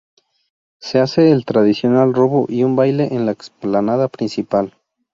[0.79, 4.75] Se hace el tradicional robo y un baile en la explanada principal.